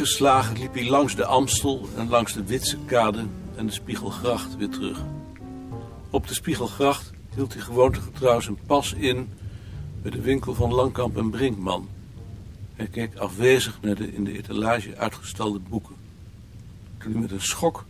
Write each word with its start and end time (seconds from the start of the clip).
Terneergeslagen 0.00 0.58
liep 0.58 0.74
hij 0.74 0.88
langs 0.88 1.14
de 1.16 1.24
Amstel 1.24 1.88
en 1.96 2.08
langs 2.08 2.32
de 2.32 2.44
Witse 2.44 2.76
kade 2.86 3.26
en 3.56 3.66
de 3.66 3.72
Spiegelgracht 3.72 4.56
weer 4.56 4.68
terug. 4.68 5.02
Op 6.10 6.28
de 6.28 6.34
Spiegelgracht 6.34 7.10
hield 7.34 7.52
hij 7.52 7.62
gewoontegetrouw 7.62 8.40
zijn 8.40 8.58
pas 8.66 8.92
in 8.92 9.28
bij 10.02 10.10
de 10.10 10.20
winkel 10.20 10.54
van 10.54 10.74
Langkamp 10.74 11.16
en 11.16 11.30
Brinkman. 11.30 11.88
Hij 12.74 12.86
keek 12.86 13.16
afwezig 13.16 13.78
naar 13.82 13.94
de 13.94 14.12
in 14.12 14.24
de 14.24 14.32
etalage 14.32 14.96
uitgestelde 14.96 15.58
boeken. 15.58 15.94
Toen 16.98 17.12
hij 17.12 17.20
met 17.20 17.30
een 17.30 17.42
schok 17.42 17.84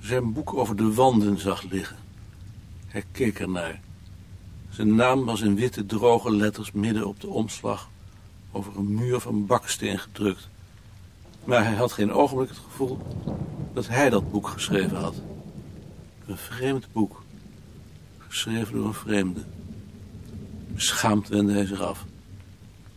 zijn 0.00 0.32
boek 0.32 0.54
over 0.54 0.76
de 0.76 0.94
wanden 0.94 1.38
zag 1.38 1.62
liggen. 1.62 1.96
Hij 2.86 3.04
keek 3.12 3.38
ernaar. 3.38 3.80
Zijn 4.70 4.94
naam 4.94 5.24
was 5.24 5.40
in 5.40 5.54
witte 5.54 5.86
droge 5.86 6.36
letters 6.36 6.72
midden 6.72 7.06
op 7.06 7.20
de 7.20 7.28
omslag 7.28 7.90
over 8.52 8.76
een 8.76 8.94
muur 8.94 9.20
van 9.20 9.46
baksteen 9.46 9.98
gedrukt. 9.98 10.50
Maar 11.44 11.64
hij 11.64 11.74
had 11.74 11.92
geen 11.92 12.12
ogenblik 12.12 12.48
het 12.48 12.58
gevoel 12.58 12.98
dat 13.72 13.88
hij 13.88 14.10
dat 14.10 14.30
boek 14.30 14.48
geschreven 14.48 14.96
had. 14.96 15.14
Een 16.26 16.36
vreemd 16.36 16.86
boek. 16.92 17.22
Geschreven 18.18 18.74
door 18.74 18.86
een 18.86 18.94
vreemde. 18.94 19.40
Beschaamd 20.68 21.28
wendde 21.28 21.52
hij 21.52 21.66
zich 21.66 21.80
af. 21.80 22.04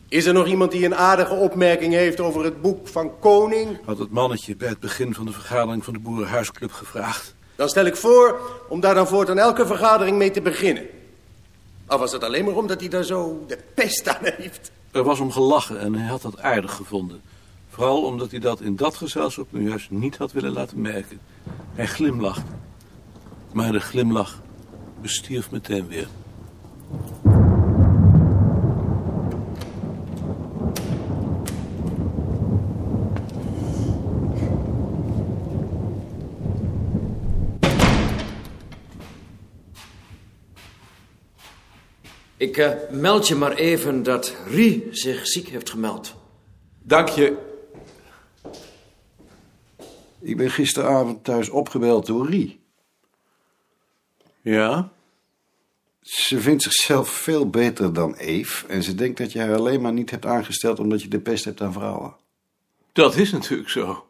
Is 0.07 0.25
er 0.25 0.33
nog 0.33 0.47
iemand 0.47 0.71
die 0.71 0.85
een 0.85 0.95
aardige 0.95 1.33
opmerking 1.33 1.93
heeft 1.93 2.19
over 2.19 2.43
het 2.43 2.61
boek 2.61 2.87
van 2.87 3.19
Koning? 3.19 3.77
Had 3.85 3.97
het 3.97 4.11
mannetje 4.11 4.55
bij 4.55 4.67
het 4.67 4.79
begin 4.79 5.13
van 5.13 5.25
de 5.25 5.31
vergadering 5.31 5.83
van 5.83 5.93
de 5.93 5.99
Boerenhuisclub 5.99 6.71
gevraagd. 6.71 7.35
Dan 7.55 7.69
stel 7.69 7.85
ik 7.85 7.95
voor 7.95 8.39
om 8.69 8.79
daar 8.79 8.95
dan 8.95 9.07
voortaan 9.07 9.37
elke 9.37 9.65
vergadering 9.65 10.17
mee 10.17 10.31
te 10.31 10.41
beginnen. 10.41 10.85
Al 11.85 11.99
was 11.99 12.11
het 12.11 12.23
alleen 12.23 12.45
maar 12.45 12.55
omdat 12.55 12.79
hij 12.79 12.89
daar 12.89 13.03
zo 13.03 13.43
de 13.47 13.57
pest 13.73 14.07
aan 14.07 14.23
heeft. 14.23 14.71
Er 14.91 15.03
was 15.03 15.19
om 15.19 15.31
gelachen 15.31 15.79
en 15.79 15.95
hij 15.95 16.07
had 16.07 16.21
dat 16.21 16.39
aardig 16.39 16.73
gevonden. 16.73 17.21
Vooral 17.75 18.03
omdat 18.03 18.31
hij 18.31 18.39
dat 18.39 18.61
in 18.61 18.75
dat 18.75 18.95
gezelschap 18.95 19.47
nu 19.49 19.67
juist 19.67 19.89
niet 19.89 20.17
had 20.17 20.31
willen 20.31 20.51
laten 20.51 20.81
merken. 20.81 21.19
Hij 21.73 21.87
glimlachte. 21.87 22.51
Maar 23.53 23.71
de 23.71 23.79
glimlach 23.79 24.41
bestierf 25.01 25.51
meteen 25.51 25.87
weer. 25.87 26.07
Ik 42.37 42.57
eh, 42.57 42.71
meld 42.91 43.27
je 43.27 43.35
maar 43.35 43.53
even 43.53 44.03
dat 44.03 44.35
Rie 44.47 44.87
zich 44.91 45.27
ziek 45.27 45.47
heeft 45.47 45.69
gemeld. 45.69 46.15
Dank 46.81 47.09
je. 47.09 47.44
Ik 50.25 50.37
ben 50.37 50.51
gisteravond 50.51 51.23
thuis 51.23 51.49
opgebeld 51.49 52.05
door 52.05 52.29
Rie. 52.29 52.59
Ja? 54.41 54.91
Ze 56.01 56.39
vindt 56.39 56.63
zichzelf 56.63 57.09
veel 57.09 57.49
beter 57.49 57.93
dan 57.93 58.15
Eve 58.15 58.67
en 58.67 58.83
ze 58.83 58.95
denkt 58.95 59.17
dat 59.17 59.31
je 59.31 59.39
haar 59.39 59.55
alleen 59.55 59.81
maar 59.81 59.93
niet 59.93 60.09
hebt 60.11 60.25
aangesteld 60.25 60.79
omdat 60.79 61.01
je 61.01 61.07
de 61.07 61.19
pest 61.19 61.45
hebt 61.45 61.61
aan 61.61 61.73
vrouwen. 61.73 62.15
Dat 62.91 63.15
is 63.15 63.31
natuurlijk 63.31 63.69
zo. 63.69 64.09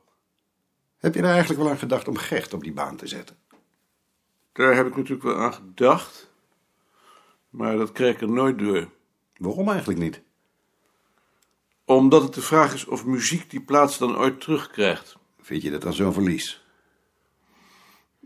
Heb 0.97 1.13
je 1.13 1.21
er 1.21 1.29
eigenlijk 1.29 1.61
wel 1.61 1.69
aan 1.69 1.77
gedacht 1.77 2.07
om 2.07 2.17
Gert 2.17 2.53
op 2.53 2.63
die 2.63 2.73
baan 2.73 2.95
te 2.95 3.07
zetten? 3.07 3.37
Daar 4.53 4.75
heb 4.75 4.87
ik 4.87 4.95
natuurlijk 4.95 5.23
wel 5.23 5.37
aan 5.37 5.53
gedacht. 5.53 6.29
Maar 7.49 7.77
dat 7.77 7.91
kreeg 7.91 8.13
ik 8.13 8.21
er 8.21 8.29
nooit 8.29 8.59
door. 8.59 8.89
Waarom 9.37 9.69
eigenlijk 9.69 9.99
niet? 9.99 10.21
Omdat 11.85 12.21
het 12.21 12.33
de 12.33 12.41
vraag 12.41 12.73
is 12.73 12.85
of 12.85 13.05
muziek 13.05 13.49
die 13.49 13.61
plaats 13.61 13.97
dan 13.97 14.17
ooit 14.17 14.41
terugkrijgt. 14.41 15.17
Vind 15.45 15.61
je 15.61 15.71
dat 15.71 15.81
dan 15.81 15.93
zo'n 15.93 16.13
verlies? 16.13 16.63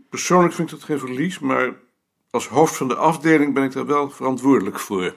Persoonlijk 0.08 0.54
vind 0.54 0.70
ik 0.70 0.78
dat 0.78 0.84
geen 0.84 0.98
verlies, 0.98 1.38
maar 1.38 1.74
als 2.30 2.48
hoofd 2.48 2.76
van 2.76 2.88
de 2.88 2.94
afdeling 2.94 3.54
ben 3.54 3.64
ik 3.64 3.72
daar 3.72 3.86
wel 3.86 4.10
verantwoordelijk 4.10 4.78
voor. 4.78 5.16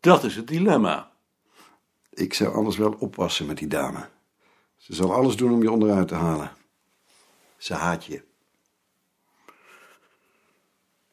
Dat 0.00 0.24
is 0.24 0.36
het 0.36 0.46
dilemma. 0.46 1.12
Ik 2.10 2.34
zou 2.34 2.54
anders 2.54 2.76
wel 2.76 2.92
oppassen 2.98 3.46
met 3.46 3.58
die 3.58 3.66
dame. 3.66 4.08
Ze 4.76 4.94
zal 4.94 5.12
alles 5.12 5.36
doen 5.36 5.52
om 5.52 5.62
je 5.62 5.70
onderuit 5.70 6.08
te 6.08 6.14
halen. 6.14 6.52
Ze 7.56 7.74
haat 7.74 8.04
je. 8.04 8.22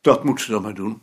Dat 0.01 0.23
moet 0.23 0.41
ze 0.41 0.51
dan 0.51 0.61
maar 0.61 0.73
doen. 0.73 1.01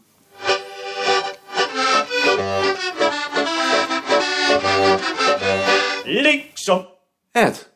Linksom. 6.05 6.89
Ed, 7.31 7.72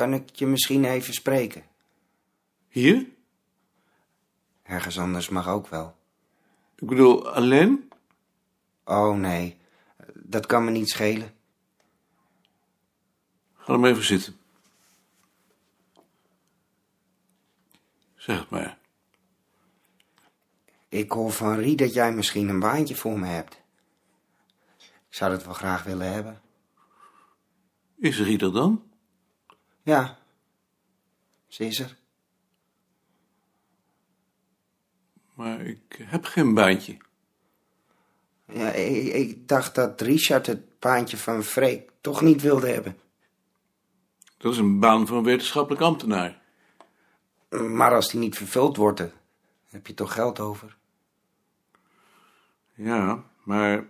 Kan 0.00 0.14
ik 0.14 0.36
je 0.36 0.46
misschien 0.46 0.84
even 0.84 1.14
spreken? 1.14 1.64
hier? 2.68 3.06
Ergens 4.62 4.98
anders 4.98 5.28
mag 5.28 5.48
ook 5.48 5.68
wel. 5.68 5.96
Ik 6.76 6.86
bedoel, 6.86 7.28
alleen? 7.30 7.92
Oh 8.84 9.16
nee, 9.16 9.58
dat 10.14 10.46
kan 10.46 10.64
me 10.64 10.70
niet 10.70 10.88
schelen. 10.88 11.34
Ga 13.54 13.72
er 13.72 13.80
maar 13.80 13.90
even 13.90 14.04
zitten. 14.04 14.36
Zeg 18.16 18.38
het 18.38 18.50
maar. 18.50 18.78
Ik 20.88 21.12
hoor 21.12 21.32
van 21.32 21.56
Rie 21.56 21.76
dat 21.76 21.94
jij 21.94 22.12
misschien 22.12 22.48
een 22.48 22.60
baantje 22.60 22.96
voor 22.96 23.18
me 23.18 23.26
hebt. 23.26 23.60
Ik 24.78 25.14
zou 25.14 25.30
dat 25.30 25.44
wel 25.44 25.54
graag 25.54 25.82
willen 25.82 26.12
hebben. 26.12 26.40
Is 27.96 28.18
er 28.18 28.28
ieder 28.28 28.52
dan? 28.52 28.89
Ja, 29.82 30.18
ze 31.46 31.66
is 31.66 31.78
er. 31.78 31.96
Maar 35.34 35.60
ik 35.60 35.98
heb 36.02 36.24
geen 36.24 36.54
baantje. 36.54 36.96
Ja, 38.44 38.70
ik, 38.70 39.12
ik 39.14 39.48
dacht 39.48 39.74
dat 39.74 40.00
Richard 40.00 40.46
het 40.46 40.78
baantje 40.78 41.16
van 41.16 41.42
Freek 41.42 41.90
toch 42.00 42.20
niet 42.20 42.42
wilde 42.42 42.68
hebben. 42.68 42.98
Dat 44.36 44.52
is 44.52 44.58
een 44.58 44.80
baan 44.80 45.06
voor 45.06 45.16
een 45.16 45.24
wetenschappelijk 45.24 45.82
ambtenaar. 45.82 46.40
Maar 47.48 47.94
als 47.94 48.10
die 48.10 48.20
niet 48.20 48.36
vervuld 48.36 48.76
wordt, 48.76 48.98
dan 48.98 49.10
heb 49.68 49.86
je 49.86 49.94
toch 49.94 50.12
geld 50.12 50.40
over? 50.40 50.76
Ja, 52.74 53.24
maar 53.42 53.88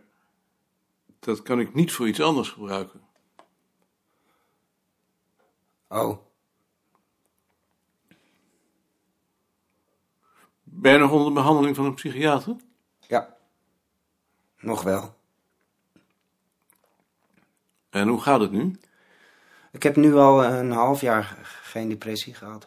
dat 1.18 1.42
kan 1.42 1.60
ik 1.60 1.74
niet 1.74 1.92
voor 1.92 2.08
iets 2.08 2.20
anders 2.20 2.48
gebruiken. 2.48 3.00
Oh, 5.90 6.18
Ben 10.62 10.92
je 10.92 10.98
nog 10.98 11.10
onder 11.10 11.32
behandeling 11.32 11.76
van 11.76 11.84
een 11.84 11.94
psychiater? 11.94 12.56
ja. 13.00 13.36
Nog 14.58 14.82
wel. 14.82 15.18
En 17.90 18.08
hoe 18.08 18.20
gaat 18.20 18.40
het 18.40 18.50
nu? 18.50 18.78
Ik 19.72 19.82
heb 19.82 19.96
nu 19.96 20.14
al 20.14 20.44
een 20.44 20.70
half 20.70 21.00
jaar 21.00 21.38
geen 21.62 21.88
depressie 21.88 22.34
gehad. 22.34 22.66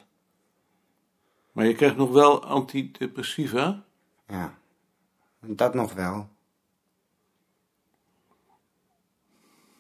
Maar 1.52 1.66
je 1.66 1.76
krijgt 1.76 1.96
nog 1.96 2.12
wel 2.12 2.44
antidepressiva? 2.44 3.84
Ja, 4.28 4.58
dat 5.40 5.74
nog 5.74 5.94
wel. 5.94 6.30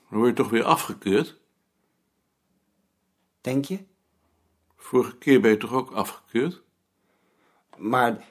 Dan 0.09 0.19
word 0.19 0.27
je 0.29 0.43
toch 0.43 0.49
weer 0.49 0.63
afgekeurd? 0.63 1.41
Denk 3.43 3.65
je? 3.65 3.79
Vorige 4.75 5.17
keer 5.17 5.41
ben 5.41 5.51
je 5.51 5.57
toch 5.57 5.73
ook 5.73 5.91
afgekeurd? 5.91 6.61
Maar 7.77 8.25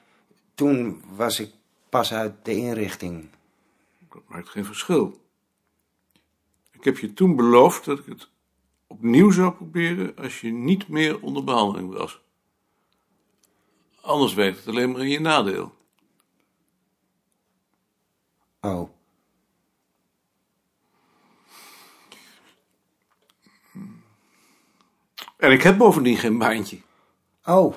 toen 0.54 1.02
was 1.14 1.40
ik 1.40 1.52
pas 1.88 2.12
uit 2.12 2.44
de 2.44 2.56
inrichting. 2.56 3.28
Dat 4.08 4.22
maakt 4.28 4.48
geen 4.48 4.64
verschil. 4.64 5.20
Ik 6.70 6.84
heb 6.84 6.98
je 6.98 7.12
toen 7.12 7.36
beloofd 7.36 7.84
dat 7.84 7.98
ik 7.98 8.06
het 8.06 8.28
opnieuw 8.86 9.30
zou 9.30 9.52
proberen 9.52 10.16
als 10.16 10.40
je 10.40 10.52
niet 10.52 10.88
meer 10.88 11.20
onder 11.20 11.44
behandeling 11.44 11.92
was. 11.92 12.20
Anders 14.00 14.34
werkt 14.34 14.58
het 14.58 14.68
alleen 14.68 14.90
maar 14.90 15.00
in 15.00 15.08
je 15.08 15.20
nadeel. 15.20 15.74
Oh, 18.60 18.90
En 25.42 25.52
ik 25.52 25.62
heb 25.62 25.78
bovendien 25.78 26.16
geen 26.16 26.38
baantje. 26.38 26.80
oh. 27.44 27.76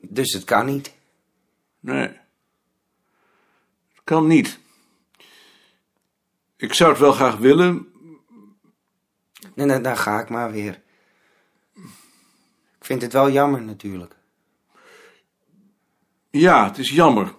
Dus 0.00 0.32
het 0.32 0.44
kan 0.44 0.66
niet. 0.66 0.94
Nee. 1.80 2.08
Het 3.88 4.04
kan 4.04 4.26
niet. 4.26 4.58
Ik 6.56 6.74
zou 6.74 6.90
het 6.90 6.98
wel 7.00 7.12
graag 7.12 7.36
willen, 7.36 7.92
En 9.54 9.68
dan, 9.68 9.82
dan 9.82 9.96
ga 9.96 10.20
ik 10.20 10.28
maar 10.28 10.50
weer. 10.50 10.82
Ik 12.78 12.84
vind 12.84 13.02
het 13.02 13.12
wel 13.12 13.30
jammer 13.30 13.62
natuurlijk. 13.62 14.16
Ja, 16.30 16.64
het 16.64 16.78
is 16.78 16.90
jammer. 16.90 17.34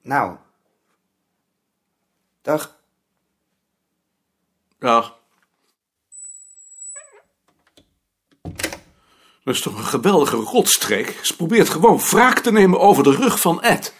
Nou. 0.00 0.36
Dag. 2.42 2.80
Dag. 4.78 5.17
Dat 9.48 9.56
is 9.56 9.62
toch 9.62 9.78
een 9.78 9.84
geweldige 9.84 10.36
rotstreek. 10.36 11.18
Ze 11.22 11.36
probeert 11.36 11.68
gewoon 11.68 11.98
wraak 11.98 12.38
te 12.38 12.52
nemen 12.52 12.80
over 12.80 13.02
de 13.02 13.10
rug 13.10 13.40
van 13.40 13.62
Ed. 13.62 13.94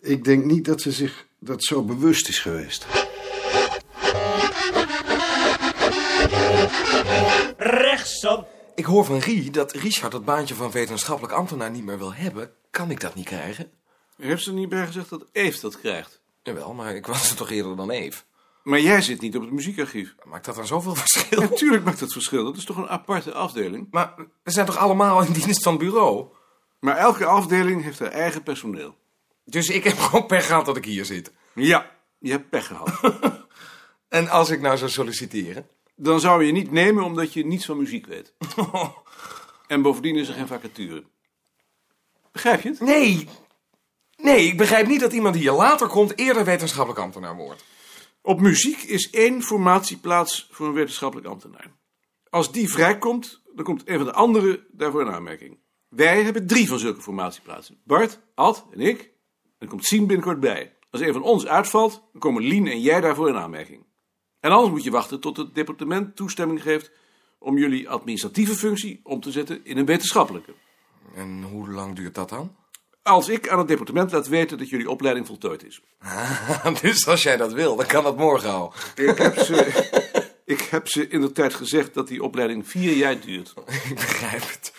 Ik 0.00 0.24
denk 0.24 0.44
niet 0.44 0.64
dat 0.64 0.80
ze 0.80 0.92
zich 0.92 1.26
dat 1.38 1.64
zo 1.64 1.82
bewust 1.82 2.28
is 2.28 2.38
geweest. 2.38 2.86
Rechtsom. 7.56 8.46
Ik 8.74 8.84
hoor 8.84 9.04
van 9.04 9.18
Rie 9.18 9.50
dat 9.50 9.72
Richard 9.72 10.12
het 10.12 10.24
baantje 10.24 10.54
van 10.54 10.70
wetenschappelijk 10.70 11.34
ambtenaar 11.34 11.70
niet 11.70 11.84
meer 11.84 11.98
wil 11.98 12.14
hebben. 12.14 12.52
Kan 12.70 12.90
ik 12.90 13.00
dat 13.00 13.14
niet 13.14 13.26
krijgen? 13.26 13.70
Heeft 14.16 14.42
ze 14.42 14.52
niet 14.52 14.68
bij 14.68 14.86
gezegd 14.86 15.10
dat 15.10 15.26
Eve 15.32 15.60
dat 15.60 15.80
krijgt? 15.80 16.20
Jawel, 16.42 16.74
maar 16.74 16.94
ik 16.94 17.06
was 17.06 17.30
er 17.30 17.36
toch 17.36 17.50
eerder 17.50 17.76
dan 17.76 17.90
Eve. 17.90 18.22
Maar 18.62 18.80
jij 18.80 19.02
zit 19.02 19.20
niet 19.20 19.36
op 19.36 19.42
het 19.42 19.52
muziekarchief. 19.52 20.14
Maakt 20.24 20.44
dat 20.44 20.54
dan 20.54 20.66
zoveel 20.66 20.94
verschil? 21.04 21.40
Natuurlijk 21.40 21.84
maakt 21.84 22.00
het 22.00 22.12
verschil. 22.12 22.44
Dat 22.44 22.56
is 22.56 22.64
toch 22.64 22.76
een 22.76 22.88
aparte 22.88 23.32
afdeling? 23.32 23.86
Maar 23.90 24.14
we 24.42 24.50
zijn 24.50 24.66
toch 24.66 24.76
allemaal 24.76 25.22
in 25.22 25.32
dienst 25.32 25.62
van 25.62 25.72
het 25.72 25.82
bureau? 25.82 26.26
Maar 26.80 26.96
elke 26.96 27.24
afdeling 27.24 27.82
heeft 27.82 27.98
haar 27.98 28.10
eigen 28.10 28.42
personeel. 28.42 28.94
Dus 29.44 29.68
ik 29.68 29.84
heb 29.84 29.98
gewoon 30.08 30.26
pech 30.26 30.46
gehad 30.46 30.66
dat 30.66 30.76
ik 30.76 30.84
hier 30.84 31.04
zit. 31.04 31.32
Ja, 31.54 31.90
je 32.18 32.30
hebt 32.30 32.50
pech 32.50 32.66
gehad. 32.66 33.00
En 34.08 34.28
als 34.28 34.50
ik 34.50 34.60
nou 34.60 34.76
zou 34.76 34.90
solliciteren? 34.90 35.68
Dan 35.96 36.20
zou 36.20 36.40
je 36.40 36.46
je 36.46 36.52
niet 36.52 36.70
nemen 36.70 37.04
omdat 37.04 37.32
je 37.32 37.46
niets 37.46 37.66
van 37.66 37.76
muziek 37.76 38.06
weet. 38.06 38.34
En 39.66 39.82
bovendien 39.82 40.16
is 40.16 40.28
er 40.28 40.34
geen 40.34 40.46
vacature. 40.46 41.04
Begrijp 42.32 42.60
je 42.60 42.68
het? 42.68 42.80
Nee. 42.80 43.28
Nee, 44.16 44.46
ik 44.46 44.56
begrijp 44.56 44.86
niet 44.86 45.00
dat 45.00 45.12
iemand 45.12 45.34
die 45.34 45.42
hier 45.42 45.52
later 45.52 45.86
komt 45.86 46.18
eerder 46.18 46.44
wetenschappelijk 46.44 47.00
ambtenaar 47.00 47.36
wordt. 47.36 47.64
Op 48.22 48.40
muziek 48.40 48.82
is 48.82 49.10
één 49.10 49.42
formatieplaats 49.42 50.48
voor 50.50 50.66
een 50.66 50.72
wetenschappelijk 50.72 51.28
ambtenaar. 51.28 51.78
Als 52.28 52.52
die 52.52 52.68
vrijkomt, 52.68 53.42
dan 53.54 53.64
komt 53.64 53.88
een 53.88 53.96
van 53.96 54.06
de 54.06 54.12
anderen 54.12 54.66
daarvoor 54.72 55.00
in 55.00 55.12
aanmerking. 55.12 55.58
Wij 55.88 56.22
hebben 56.22 56.46
drie 56.46 56.68
van 56.68 56.78
zulke 56.78 57.00
formatieplaatsen. 57.00 57.80
Bart, 57.84 58.20
Ad 58.34 58.66
en 58.70 58.80
ik. 58.80 59.00
En 59.42 59.50
er 59.58 59.68
komt 59.68 59.84
Sien 59.84 60.06
binnenkort 60.06 60.40
bij. 60.40 60.76
Als 60.90 61.00
een 61.00 61.12
van 61.12 61.22
ons 61.22 61.46
uitvalt, 61.46 61.92
dan 62.12 62.20
komen 62.20 62.42
Lien 62.42 62.66
en 62.66 62.80
jij 62.80 63.00
daarvoor 63.00 63.28
in 63.28 63.36
aanmerking. 63.36 63.86
En 64.40 64.50
anders 64.50 64.70
moet 64.70 64.84
je 64.84 64.90
wachten 64.90 65.20
tot 65.20 65.36
het 65.36 65.54
departement 65.54 66.16
toestemming 66.16 66.62
geeft 66.62 66.90
om 67.38 67.58
jullie 67.58 67.88
administratieve 67.88 68.54
functie 68.54 69.00
om 69.02 69.20
te 69.20 69.30
zetten 69.30 69.64
in 69.64 69.76
een 69.76 69.86
wetenschappelijke. 69.86 70.54
En 71.14 71.42
hoe 71.42 71.70
lang 71.70 71.96
duurt 71.96 72.14
dat 72.14 72.28
dan? 72.28 72.56
Als 73.02 73.28
ik 73.28 73.48
aan 73.48 73.58
het 73.58 73.68
departement 73.68 74.12
laat 74.12 74.28
weten 74.28 74.58
dat 74.58 74.68
jullie 74.68 74.90
opleiding 74.90 75.26
voltooid 75.26 75.64
is. 75.64 75.80
dus 76.82 77.06
als 77.06 77.22
jij 77.22 77.36
dat 77.36 77.52
wil, 77.52 77.76
dan 77.76 77.86
kan 77.86 78.04
dat 78.04 78.16
morgen 78.16 78.50
al. 78.50 78.72
Ik 78.94 79.18
heb 79.18 79.38
ze, 79.38 79.90
ik 80.44 80.60
heb 80.60 80.88
ze 80.88 81.08
in 81.08 81.20
de 81.20 81.32
tijd 81.32 81.54
gezegd 81.54 81.94
dat 81.94 82.08
die 82.08 82.22
opleiding 82.22 82.68
vier 82.68 82.92
jaar 82.92 83.20
duurt. 83.20 83.54
Ik 83.88 83.94
begrijp 83.94 84.42
het. 84.50 84.72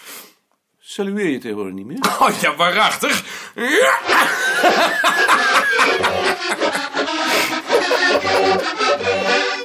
Salueer 0.79 1.29
je 1.29 1.37
tegenwoordig 1.37 1.73
niet 1.73 1.85
meer? 1.85 2.17
Oh 2.19 2.39
ja, 2.41 2.55
waarachtig. 2.55 3.23
Ja. 3.55 3.99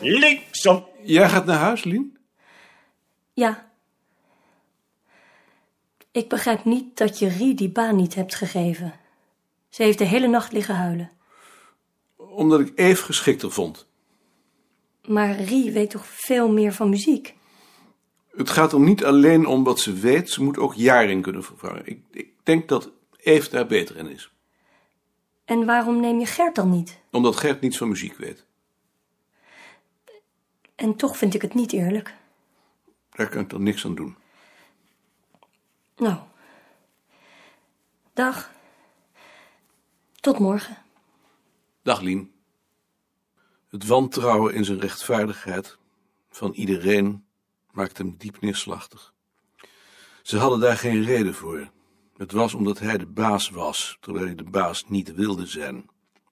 Linksom. 0.01 0.87
Jij 1.03 1.29
gaat 1.29 1.47
naar 1.47 1.59
huis, 1.59 1.85
Lien? 1.85 2.19
Ja. 3.33 3.66
Ik 6.17 6.29
begrijp 6.29 6.65
niet 6.65 6.97
dat 6.97 7.19
je 7.19 7.29
Rie 7.29 7.55
die 7.55 7.69
baan 7.69 7.97
niet 7.97 8.15
hebt 8.15 8.35
gegeven. 8.35 8.95
Ze 9.69 9.83
heeft 9.83 9.99
de 9.99 10.05
hele 10.05 10.27
nacht 10.27 10.53
liggen 10.53 10.75
huilen. 10.75 11.11
Omdat 12.17 12.61
ik 12.61 12.73
Eve 12.75 13.03
geschikter 13.03 13.53
vond. 13.53 13.87
Maar 15.05 15.41
Rie 15.41 15.73
weet 15.73 15.91
toch 15.91 16.07
veel 16.07 16.53
meer 16.53 16.73
van 16.73 16.89
muziek? 16.89 17.35
Het 18.31 18.51
gaat 18.51 18.73
er 18.73 18.81
niet 18.81 19.05
alleen 19.05 19.47
om 19.47 19.65
wat 19.65 19.81
ze 19.81 19.93
weet, 19.93 20.31
ze 20.31 20.43
moet 20.43 20.59
ook 20.59 20.75
Jaring 20.75 21.23
kunnen 21.23 21.45
vervangen. 21.45 21.87
Ik, 21.87 22.01
ik 22.11 22.33
denk 22.43 22.69
dat 22.69 22.91
Eve 23.17 23.51
daar 23.51 23.67
beter 23.67 23.97
in 23.97 24.09
is. 24.09 24.33
En 25.45 25.65
waarom 25.65 26.01
neem 26.01 26.19
je 26.19 26.27
Gert 26.27 26.55
dan 26.55 26.71
niet? 26.71 26.99
Omdat 27.11 27.37
Gert 27.37 27.61
niets 27.61 27.77
van 27.77 27.89
muziek 27.89 28.17
weet. 28.17 28.45
En 30.75 30.97
toch 30.97 31.17
vind 31.17 31.35
ik 31.35 31.43
het 31.43 31.55
niet 31.55 31.73
eerlijk. 31.73 32.15
Daar 33.11 33.29
kan 33.29 33.41
ik 33.41 33.51
dan 33.51 33.63
niks 33.63 33.85
aan 33.85 33.95
doen. 33.95 34.17
Nou. 35.97 36.19
Dag. 38.13 38.51
Tot 40.21 40.39
morgen. 40.39 40.77
Dag 41.83 42.01
Lien. 42.01 42.33
Het 43.69 43.87
wantrouwen 43.87 44.55
in 44.55 44.65
zijn 44.65 44.81
rechtvaardigheid 44.81 45.79
van 46.31 46.53
iedereen 46.53 47.27
maakt 47.71 47.99
hem 47.99 48.15
diep 48.19 48.41
neerslachtig. 48.41 49.15
Ze 50.23 50.39
hadden 50.39 50.61
daar 50.61 50.77
geen 50.77 51.05
reden 51.05 51.35
voor. 51.35 51.71
Het 52.17 52.33
was 52.33 52.55
omdat 52.55 52.79
hij 52.79 52.99
de 52.99 53.07
baas 53.07 53.51
was, 53.51 53.97
terwijl 54.01 54.25
hij 54.25 54.35
de 54.35 54.51
baas 54.51 54.85
niet 54.89 55.15
wilde 55.15 55.47
zijn. 55.47 55.91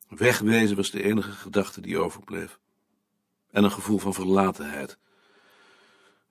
Wegwezen 0.08 0.76
was 0.76 0.90
de 0.90 1.02
enige 1.02 1.32
gedachte 1.32 1.81
die 1.81 1.99
overbleef. 1.99 2.58
En 3.50 3.64
een 3.64 3.72
gevoel 3.72 3.99
van 3.99 4.14
verlatenheid. 4.14 4.99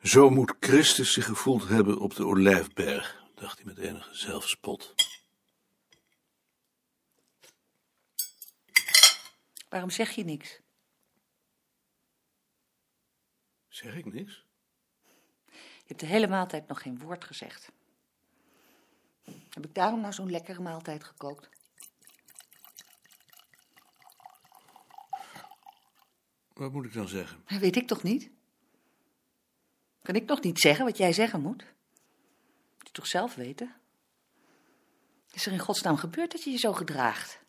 Zo 0.01 0.29
moet 0.29 0.55
Christus 0.59 1.13
zich 1.13 1.25
gevoeld 1.25 1.67
hebben 1.67 1.97
op 1.97 2.15
de 2.15 2.25
Olijfberg, 2.25 3.22
dacht 3.43 3.57
hij 3.57 3.65
met 3.65 3.77
enige 3.77 4.15
zelfspot. 4.15 4.95
Waarom 9.69 9.89
zeg 9.89 10.11
je 10.11 10.23
niks? 10.23 10.59
Zeg 13.67 13.95
ik 13.95 14.13
niks? 14.13 14.45
Je 15.51 15.87
hebt 15.87 15.99
de 15.99 16.05
hele 16.05 16.27
maaltijd 16.27 16.67
nog 16.67 16.81
geen 16.81 16.99
woord 16.99 17.23
gezegd. 17.23 17.71
Heb 19.49 19.65
ik 19.65 19.73
daarom 19.73 19.99
nou 20.01 20.13
zo'n 20.13 20.31
lekkere 20.31 20.61
maaltijd 20.61 21.03
gekookt? 21.03 21.49
Wat 26.53 26.71
moet 26.71 26.85
ik 26.85 26.93
dan 26.93 27.07
zeggen? 27.07 27.43
Dat 27.45 27.59
weet 27.59 27.75
ik 27.75 27.87
toch 27.87 28.03
niet? 28.03 28.31
Kan 30.01 30.15
ik 30.15 30.25
nog 30.25 30.41
niet 30.41 30.59
zeggen 30.59 30.85
wat 30.85 30.97
jij 30.97 31.13
zeggen 31.13 31.41
moet? 31.41 31.73
Je 32.93 32.99
toch 32.99 33.07
zelf 33.07 33.35
weten? 33.35 33.73
Is 35.31 35.45
er 35.45 35.51
in 35.51 35.59
godsnaam 35.59 35.97
gebeurd 35.97 36.31
dat 36.31 36.43
je 36.43 36.51
je 36.51 36.57
zo 36.57 36.73
gedraagt? 36.73 37.39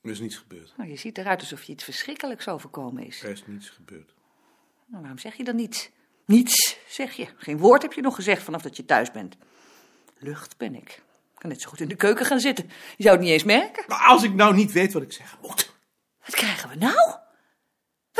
Er 0.00 0.10
is 0.10 0.20
niets 0.20 0.36
gebeurd. 0.36 0.72
Nou, 0.76 0.90
je 0.90 0.96
ziet 0.96 1.18
eruit 1.18 1.40
alsof 1.40 1.62
je 1.62 1.72
iets 1.72 1.84
verschrikkelijks 1.84 2.48
overkomen 2.48 3.06
is. 3.06 3.22
Er 3.22 3.30
is 3.30 3.46
niets 3.46 3.68
gebeurd. 3.68 4.14
Nou, 4.86 5.00
waarom 5.00 5.18
zeg 5.18 5.36
je 5.36 5.44
dan 5.44 5.56
niets? 5.56 5.90
Niets, 6.24 6.78
zeg 6.88 7.12
je. 7.12 7.28
Geen 7.36 7.58
woord 7.58 7.82
heb 7.82 7.92
je 7.92 8.00
nog 8.00 8.14
gezegd 8.14 8.42
vanaf 8.42 8.62
dat 8.62 8.76
je 8.76 8.84
thuis 8.84 9.10
bent. 9.10 9.36
Lucht 10.18 10.56
ben 10.56 10.74
ik. 10.74 10.90
Ik 11.32 11.38
kan 11.38 11.50
net 11.50 11.60
zo 11.60 11.68
goed 11.68 11.80
in 11.80 11.88
de 11.88 11.96
keuken 11.96 12.26
gaan 12.26 12.40
zitten. 12.40 12.70
Je 12.96 13.02
zou 13.02 13.16
het 13.16 13.24
niet 13.24 13.32
eens 13.32 13.44
merken. 13.44 13.84
Maar 13.88 14.06
als 14.06 14.22
ik 14.22 14.34
nou 14.34 14.54
niet 14.54 14.72
weet 14.72 14.92
wat 14.92 15.02
ik 15.02 15.12
zeggen 15.12 15.38
moet. 15.42 15.74
Wat 16.24 16.34
krijgen 16.34 16.68
we 16.68 16.74
nou? 16.74 17.21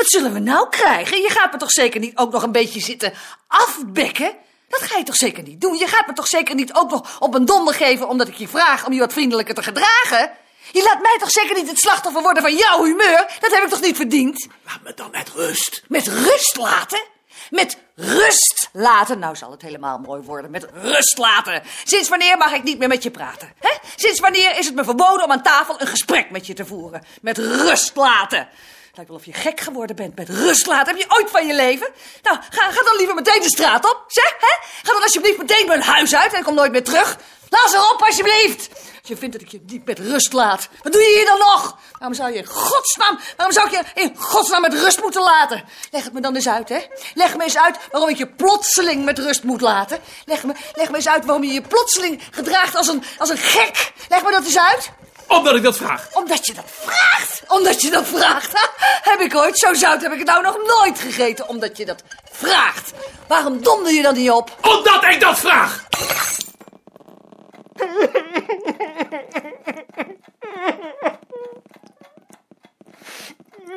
Wat 0.03 0.11
zullen 0.11 0.33
we 0.33 0.39
nou 0.39 0.69
krijgen? 0.69 1.21
Je 1.21 1.29
gaat 1.29 1.51
me 1.51 1.57
toch 1.57 1.71
zeker 1.71 1.99
niet 1.99 2.17
ook 2.17 2.31
nog 2.31 2.43
een 2.43 2.51
beetje 2.51 2.79
zitten 2.79 3.13
afbekken? 3.47 4.33
Dat 4.67 4.81
ga 4.81 4.97
je 4.97 5.03
toch 5.03 5.15
zeker 5.15 5.43
niet 5.43 5.61
doen? 5.61 5.77
Je 5.77 5.87
gaat 5.87 6.07
me 6.07 6.13
toch 6.13 6.27
zeker 6.27 6.55
niet 6.55 6.73
ook 6.73 6.89
nog 6.89 7.17
op 7.19 7.33
een 7.33 7.45
donder 7.45 7.73
geven 7.73 8.07
omdat 8.07 8.27
ik 8.27 8.33
je 8.33 8.47
vraag 8.47 8.85
om 8.85 8.93
je 8.93 8.99
wat 8.99 9.13
vriendelijker 9.13 9.55
te 9.55 9.63
gedragen? 9.63 10.31
Je 10.71 10.83
laat 10.83 11.01
mij 11.01 11.17
toch 11.19 11.31
zeker 11.31 11.55
niet 11.55 11.69
het 11.69 11.79
slachtoffer 11.79 12.21
worden 12.21 12.43
van 12.43 12.55
jouw 12.55 12.83
humeur? 12.83 13.25
Dat 13.39 13.51
heb 13.53 13.63
ik 13.63 13.69
toch 13.69 13.81
niet 13.81 13.95
verdiend? 13.95 14.47
Laat 14.65 14.83
me 14.83 14.93
dan 14.93 15.11
met 15.11 15.29
rust. 15.29 15.83
Met 15.87 16.07
rust 16.07 16.57
laten? 16.57 17.03
Met 17.49 17.77
rust 17.95 18.69
laten? 18.71 19.19
Nou 19.19 19.35
zal 19.35 19.51
het 19.51 19.61
helemaal 19.61 19.97
mooi 19.97 20.21
worden. 20.21 20.51
Met 20.51 20.67
rust 20.73 21.17
laten. 21.17 21.63
Sinds 21.83 22.09
wanneer 22.09 22.37
mag 22.37 22.51
ik 22.51 22.63
niet 22.63 22.77
meer 22.79 22.87
met 22.87 23.03
je 23.03 23.11
praten? 23.11 23.53
Hè? 23.59 23.77
Sinds 23.95 24.19
wanneer 24.19 24.57
is 24.57 24.65
het 24.65 24.75
me 24.75 24.83
verboden 24.83 25.23
om 25.23 25.31
aan 25.31 25.43
tafel 25.43 25.81
een 25.81 25.87
gesprek 25.87 26.29
met 26.29 26.47
je 26.47 26.53
te 26.53 26.65
voeren? 26.65 27.03
Met 27.21 27.37
rust 27.37 27.95
laten. 27.95 28.47
Lijkt 28.95 29.09
wel 29.09 29.19
of 29.19 29.25
je 29.25 29.33
gek 29.33 29.59
geworden 29.59 29.95
bent 29.95 30.15
met 30.15 30.29
rust 30.29 30.65
laten. 30.65 30.95
Heb 30.95 31.03
je 31.03 31.15
ooit 31.15 31.29
van 31.29 31.47
je 31.47 31.53
leven? 31.53 31.89
Nou, 32.21 32.37
ga, 32.49 32.71
ga 32.71 32.83
dan 32.83 32.95
liever 32.97 33.15
meteen 33.15 33.41
de 33.41 33.47
straat 33.47 33.85
op. 33.85 34.03
Zeg, 34.07 34.35
hè? 34.39 34.67
Ga 34.83 34.93
dan 34.93 35.01
alsjeblieft 35.01 35.37
meteen 35.37 35.67
mijn 35.67 35.81
huis 35.81 36.15
uit 36.15 36.33
en 36.33 36.43
kom 36.43 36.55
nooit 36.55 36.71
meer 36.71 36.83
terug. 36.83 37.17
Laat 37.49 37.69
ze 37.69 37.91
op, 37.93 38.01
alsjeblieft. 38.01 38.69
Als 38.69 39.07
je 39.11 39.17
vindt 39.17 39.33
dat 39.33 39.41
ik 39.41 39.47
je 39.47 39.61
niet 39.65 39.85
met 39.85 39.99
rust 39.99 40.33
laat, 40.33 40.69
wat 40.83 40.93
doe 40.93 41.01
je 41.01 41.15
hier 41.15 41.25
dan 41.25 41.37
nog? 41.37 41.77
Waarom 41.91 42.13
zou 42.13 42.31
je 42.31 42.37
in 42.37 42.45
godsnaam, 42.45 43.19
waarom 43.37 43.55
zou 43.55 43.67
ik 43.67 43.71
je 43.73 44.01
in 44.01 44.17
godsnaam 44.17 44.61
met 44.61 44.73
rust 44.73 45.01
moeten 45.01 45.21
laten? 45.21 45.63
Leg 45.91 46.03
het 46.03 46.13
me 46.13 46.21
dan 46.21 46.35
eens 46.35 46.49
uit, 46.49 46.69
hè? 46.69 46.79
Leg 47.13 47.37
me 47.37 47.43
eens 47.43 47.57
uit 47.57 47.77
waarom 47.91 48.09
ik 48.09 48.17
je 48.17 48.27
plotseling 48.27 49.05
met 49.05 49.19
rust 49.19 49.43
moet 49.43 49.61
laten. 49.61 49.99
Leg 50.25 50.43
me, 50.43 50.53
leg 50.73 50.89
me 50.89 50.95
eens 50.95 51.07
uit 51.07 51.25
waarom 51.25 51.43
je 51.43 51.53
je 51.53 51.61
plotseling 51.61 52.21
gedraagt 52.31 52.75
als 52.75 52.87
een, 52.87 53.03
als 53.17 53.29
een 53.29 53.37
gek. 53.37 53.91
Leg 54.09 54.23
me 54.23 54.31
dat 54.31 54.45
eens 54.45 54.59
uit. 54.59 54.91
Omdat 55.33 55.55
ik 55.55 55.63
dat 55.63 55.77
vraag. 55.77 56.07
Omdat 56.11 56.45
je 56.45 56.53
dat 56.53 56.65
vraagt. 56.67 57.43
Omdat 57.47 57.81
je 57.81 57.89
dat 57.89 58.07
vraagt. 58.07 58.69
Heb 59.01 59.19
ik 59.19 59.35
ooit 59.35 59.57
zo 59.57 59.73
zout 59.73 60.01
heb 60.01 60.11
ik 60.11 60.17
het 60.17 60.27
nou 60.27 60.43
nog 60.43 60.57
nooit 60.57 60.99
gegeten. 60.99 61.47
Omdat 61.47 61.77
je 61.77 61.85
dat 61.85 62.03
vraagt. 62.31 62.91
Waarom 63.27 63.61
donder 63.63 63.93
je 63.93 64.01
dan 64.01 64.13
niet 64.13 64.31
op? 64.31 64.57
Omdat 64.61 65.03
ik 65.03 65.19
dat 65.19 65.39
vraag. 65.39 65.83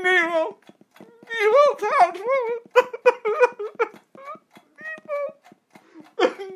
Niemand. 0.02 0.56
Niemand 1.28 1.80
houdt 1.80 2.18
van 2.18 2.42
me. 2.46 2.60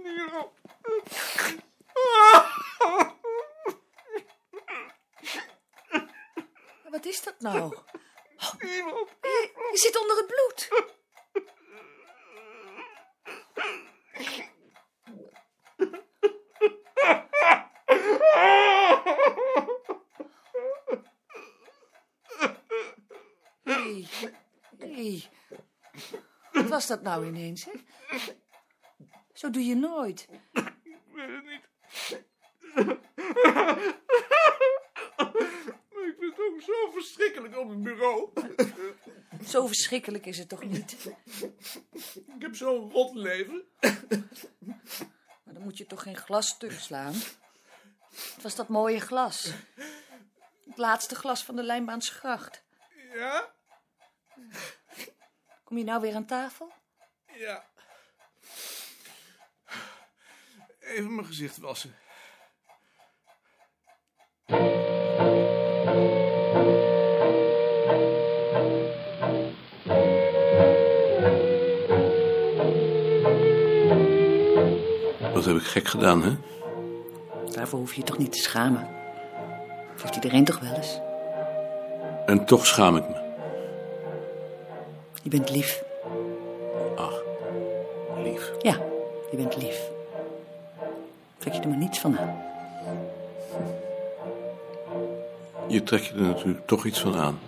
Niemand. 0.03 0.49
Niemand. 2.03 2.50
Wat 7.01 7.09
is 7.09 7.23
dat 7.23 7.41
nou? 7.41 7.77
Je, 8.59 9.51
je 9.73 9.79
zit 9.79 10.01
onder 10.01 10.17
het 10.17 10.27
bloed. 10.27 10.69
Hé, 23.63 24.07
hé. 24.79 25.29
Wat 26.53 26.69
was 26.69 26.87
dat 26.87 27.03
nou 27.03 27.27
ineens, 27.27 27.65
hè? 27.65 27.73
Zo 29.33 29.51
doe 29.51 29.65
je 29.65 29.75
nooit. 29.75 30.29
Maar 35.93 36.09
ik 36.09 36.17
vind 36.19 36.37
het 36.37 36.47
ook 36.47 36.61
zo 36.61 36.91
verschrikkelijk 37.41 37.57
op 37.57 37.69
het 37.69 37.83
bureau. 37.83 38.31
Zo 39.47 39.67
verschrikkelijk 39.67 40.27
is 40.27 40.39
het 40.39 40.49
toch 40.49 40.65
niet? 40.65 40.97
Ik 42.27 42.43
heb 42.43 42.55
zo'n 42.55 42.91
rot 42.91 43.15
leven. 43.15 43.65
Maar 45.45 45.55
dan 45.55 45.63
moet 45.63 45.79
je 45.79 45.87
toch 45.87 46.03
geen 46.03 46.17
glas 46.17 46.49
stuk 46.49 46.73
slaan? 46.73 47.15
Het 48.11 48.43
was 48.43 48.55
dat 48.55 48.69
mooie 48.69 49.01
glas. 49.01 49.53
Het 50.65 50.79
laatste 50.79 51.15
glas 51.15 51.45
van 51.45 51.57
de 51.57 51.63
Lijnbaanse 51.63 52.13
gracht. 52.13 52.65
Ja? 53.13 53.55
Kom 55.65 55.79
je 55.79 55.85
nou 55.85 56.01
weer 56.01 56.15
aan 56.15 56.27
tafel? 56.27 56.73
Ja. 57.27 57.69
Even 60.81 61.15
mijn 61.15 61.27
gezicht 61.27 61.57
wassen. 61.57 61.99
Heb 75.53 75.63
ik 75.63 75.69
gek 75.69 75.89
gedaan, 75.89 76.23
hè? 76.23 76.37
Daarvoor 77.53 77.79
hoef 77.79 77.95
je 77.95 78.01
je 78.01 78.07
toch 78.07 78.19
niet 78.19 78.33
te 78.33 78.39
schamen. 78.39 78.89
Dat 79.93 80.03
heeft 80.03 80.15
iedereen 80.15 80.45
toch 80.45 80.59
wel 80.59 80.73
eens? 80.73 81.01
En 82.27 82.45
toch 82.45 82.67
schaam 82.67 82.97
ik 82.97 83.09
me. 83.09 83.15
Je 85.23 85.31
bent 85.31 85.51
lief. 85.51 85.83
Ach, 86.97 87.23
lief. 88.23 88.51
Ja, 88.63 88.73
je 89.31 89.37
bent 89.37 89.57
lief. 89.57 89.81
Trek 91.39 91.55
je 91.55 91.61
er 91.61 91.69
maar 91.69 91.79
niets 91.79 91.99
van 91.99 92.19
aan. 92.19 92.43
Je 95.69 95.83
trekt 95.83 96.07
je 96.07 96.15
er 96.15 96.21
natuurlijk 96.21 96.67
toch 96.67 96.85
iets 96.85 97.01
van 97.01 97.17
aan. 97.17 97.39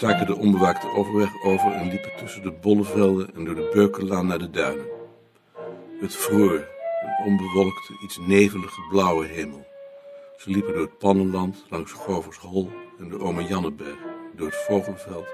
Staken 0.00 0.26
de 0.26 0.36
onbewaakte 0.36 0.90
overweg 0.96 1.42
over 1.44 1.72
en 1.72 1.88
liepen 1.88 2.10
tussen 2.16 2.42
de 2.42 2.50
bollevelden 2.50 3.34
en 3.34 3.44
door 3.44 3.54
de 3.54 3.70
Beukenlaan 3.72 4.26
naar 4.26 4.38
de 4.38 4.50
duinen. 4.50 4.86
Het 6.00 6.16
vroor, 6.16 6.52
een 7.02 7.26
onbewolkte, 7.26 7.98
iets 8.04 8.18
nevelige 8.18 8.80
blauwe 8.90 9.26
hemel. 9.26 9.66
Ze 10.36 10.50
liepen 10.50 10.72
door 10.72 10.82
het 10.82 10.98
Pannenland, 10.98 11.64
langs 11.68 11.92
Govershol 11.92 12.70
en 12.98 13.08
de 13.08 13.20
Ome 13.20 13.44
Janneberg, 13.44 13.98
door 14.36 14.46
het 14.46 14.56
Vogelveld 14.56 15.26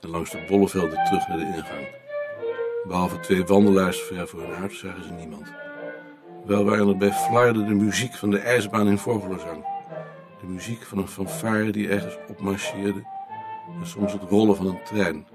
en 0.00 0.08
langs 0.08 0.30
de 0.30 0.44
bollevelden 0.48 1.04
terug 1.04 1.28
naar 1.28 1.38
de 1.38 1.44
ingang. 1.44 1.88
Behalve 2.86 3.20
twee 3.20 3.44
wandelaars 3.44 4.00
ver 4.00 4.28
voor 4.28 4.40
hun 4.40 4.54
huis 4.54 4.78
zagen 4.78 5.04
ze 5.04 5.12
niemand. 5.12 5.52
Wel 6.44 6.64
waren 6.64 6.88
er 6.88 6.96
bij 6.96 7.12
flarden 7.12 7.66
de 7.66 7.74
muziek 7.74 8.14
van 8.14 8.30
de 8.30 8.38
ijsbaan 8.38 8.88
in 8.88 8.98
Vogelenzang. 8.98 9.64
De 10.40 10.46
muziek 10.46 10.82
van 10.82 10.98
een 10.98 11.08
fanfare 11.08 11.70
die 11.70 11.88
ergens 11.88 12.16
opmarcheerde 12.28 13.12
en 13.80 13.86
soms 13.86 14.12
het 14.12 14.22
rollen 14.22 14.56
van 14.56 14.66
een 14.66 14.82
trein. 14.84 15.26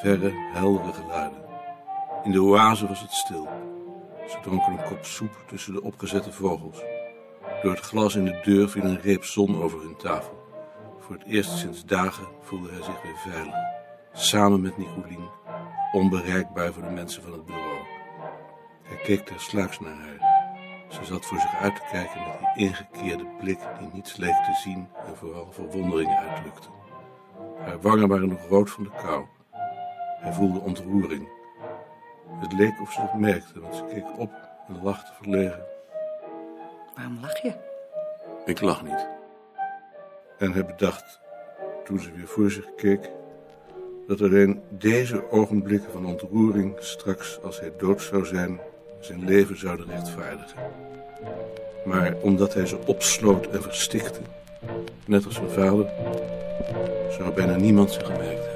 Verre, 0.00 0.32
heldere 0.52 0.92
geluiden. 0.92 1.42
In 2.24 2.30
de 2.30 2.42
oase 2.42 2.86
was 2.86 3.00
het 3.00 3.12
stil. 3.12 3.48
Ze 4.28 4.38
dronken 4.42 4.72
een 4.72 4.84
kop 4.84 5.04
soep 5.04 5.44
tussen 5.46 5.72
de 5.72 5.82
opgezette 5.82 6.32
vogels. 6.32 6.82
Door 7.62 7.72
het 7.72 7.80
glas 7.80 8.14
in 8.14 8.24
de 8.24 8.40
deur 8.42 8.68
viel 8.68 8.84
een 8.84 9.00
reep 9.00 9.24
zon 9.24 9.62
over 9.62 9.80
hun 9.80 9.96
tafel. 9.96 10.42
Voor 10.98 11.14
het 11.14 11.24
eerst 11.26 11.58
sinds 11.58 11.84
dagen 11.84 12.26
voelde 12.40 12.70
hij 12.70 12.82
zich 12.82 13.02
weer 13.02 13.32
veilig. 13.32 13.54
Samen 14.12 14.60
met 14.60 14.78
Nicolien, 14.78 15.28
onbereikbaar 15.92 16.72
voor 16.72 16.82
de 16.82 16.90
mensen 16.90 17.22
van 17.22 17.32
het 17.32 17.44
bureau. 17.44 17.82
Hij 18.82 18.96
keek 18.96 19.26
tersluiks 19.26 19.80
naar 19.80 19.94
haar. 19.94 20.32
Ze 20.88 21.04
zat 21.04 21.26
voor 21.26 21.40
zich 21.40 21.54
uit 21.54 21.74
te 21.76 21.82
kijken 21.90 22.20
met 22.20 22.54
die 22.54 22.66
ingekeerde 22.66 23.26
blik 23.40 23.58
die 23.78 23.88
niets 23.92 24.16
leek 24.16 24.44
te 24.44 24.60
zien 24.62 24.88
en 25.06 25.16
vooral 25.16 25.52
verwondering 25.52 26.16
uitdrukte. 26.16 26.68
Haar 27.64 27.80
wangen 27.80 28.08
waren 28.08 28.28
nog 28.28 28.48
rood 28.48 28.70
van 28.70 28.84
de 28.84 28.90
kou. 29.02 29.24
Hij 30.20 30.32
voelde 30.32 30.60
ontroering. 30.60 31.28
Het 32.40 32.52
leek 32.52 32.80
of 32.80 32.92
ze 32.92 33.00
het 33.00 33.14
merkte, 33.14 33.60
want 33.60 33.74
ze 33.74 33.84
keek 33.84 34.18
op 34.18 34.32
en 34.68 34.82
lachte 34.82 35.12
verlegen. 35.20 35.64
Waarom 36.94 37.18
lach 37.20 37.42
je? 37.42 37.52
Ik 38.44 38.60
lach 38.60 38.82
niet. 38.82 39.08
En 40.38 40.52
hij 40.52 40.64
bedacht, 40.64 41.20
toen 41.84 42.00
ze 42.00 42.12
weer 42.12 42.26
voor 42.26 42.50
zich 42.50 42.74
keek, 42.74 43.10
dat 44.06 44.20
alleen 44.20 44.62
deze 44.68 45.30
ogenblikken 45.30 45.92
van 45.92 46.06
ontroering 46.06 46.76
straks, 46.78 47.40
als 47.42 47.60
hij 47.60 47.72
dood 47.78 48.02
zou 48.02 48.26
zijn, 48.26 48.60
zijn 49.00 49.24
leven 49.24 49.58
zouden 49.58 49.86
rechtvaardigen. 49.86 50.58
Maar 51.84 52.14
omdat 52.22 52.54
hij 52.54 52.66
ze 52.66 52.78
opsloot 52.86 53.46
en 53.46 53.62
verstikte, 53.62 54.20
net 55.06 55.24
als 55.24 55.34
zijn 55.34 55.50
vader, 55.50 55.90
zou 57.16 57.32
bijna 57.34 57.56
niemand 57.56 57.92
ze 57.92 58.04
gemerkt 58.04 58.53